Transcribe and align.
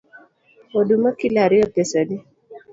Oduma 0.79 1.09
kilo 1.19 1.39
ariyo 1.45 1.65
pesa 1.73 1.95
adi? 2.03 2.17